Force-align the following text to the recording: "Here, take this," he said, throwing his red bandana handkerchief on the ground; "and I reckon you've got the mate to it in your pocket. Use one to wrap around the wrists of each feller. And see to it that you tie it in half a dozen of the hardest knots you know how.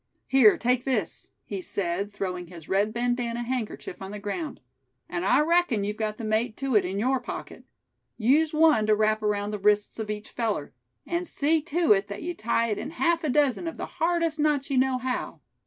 "Here, 0.25 0.57
take 0.57 0.83
this," 0.83 1.29
he 1.45 1.61
said, 1.61 2.11
throwing 2.11 2.47
his 2.47 2.67
red 2.67 2.91
bandana 2.91 3.43
handkerchief 3.43 4.01
on 4.01 4.09
the 4.09 4.17
ground; 4.17 4.59
"and 5.07 5.23
I 5.23 5.41
reckon 5.41 5.83
you've 5.83 5.95
got 5.97 6.17
the 6.17 6.25
mate 6.25 6.57
to 6.57 6.75
it 6.75 6.83
in 6.83 6.97
your 6.97 7.19
pocket. 7.19 7.65
Use 8.17 8.51
one 8.51 8.87
to 8.87 8.95
wrap 8.95 9.21
around 9.21 9.51
the 9.51 9.59
wrists 9.59 9.99
of 9.99 10.09
each 10.09 10.29
feller. 10.31 10.73
And 11.05 11.27
see 11.27 11.61
to 11.61 11.93
it 11.93 12.07
that 12.07 12.23
you 12.23 12.33
tie 12.33 12.69
it 12.71 12.79
in 12.79 12.89
half 12.89 13.23
a 13.23 13.29
dozen 13.29 13.67
of 13.67 13.77
the 13.77 13.85
hardest 13.85 14.39
knots 14.39 14.71
you 14.71 14.77
know 14.79 14.97
how. 14.97 15.39